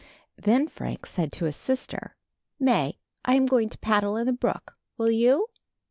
Then 0.35 0.67
Frank 0.67 1.05
said 1.05 1.31
to 1.33 1.45
his 1.45 1.55
sister: 1.55 2.15
"May, 2.59 2.97
I 3.23 3.35
am 3.35 3.45
going 3.45 3.69
to 3.69 3.77
paddle 3.77 4.17
in 4.17 4.25
the 4.25 4.33
brook. 4.33 4.75
Will 4.97 5.11
you?" 5.11 5.49